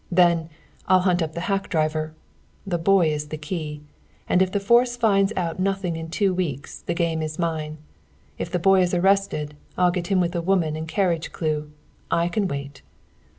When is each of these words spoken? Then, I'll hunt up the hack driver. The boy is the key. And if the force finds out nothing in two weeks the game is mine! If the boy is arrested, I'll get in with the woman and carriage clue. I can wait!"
Then, 0.11 0.49
I'll 0.87 1.01
hunt 1.01 1.21
up 1.21 1.33
the 1.33 1.41
hack 1.45 1.69
driver. 1.69 2.15
The 2.65 2.79
boy 2.79 3.13
is 3.13 3.27
the 3.27 3.37
key. 3.37 3.81
And 4.27 4.41
if 4.41 4.51
the 4.51 4.59
force 4.59 4.97
finds 4.97 5.31
out 5.37 5.59
nothing 5.59 5.95
in 5.95 6.09
two 6.09 6.33
weeks 6.33 6.81
the 6.81 6.95
game 6.95 7.21
is 7.21 7.37
mine! 7.37 7.77
If 8.39 8.49
the 8.49 8.57
boy 8.57 8.81
is 8.81 8.95
arrested, 8.95 9.55
I'll 9.77 9.91
get 9.91 10.09
in 10.09 10.19
with 10.19 10.31
the 10.31 10.41
woman 10.41 10.75
and 10.75 10.87
carriage 10.87 11.31
clue. 11.31 11.69
I 12.09 12.29
can 12.29 12.47
wait!" 12.47 12.81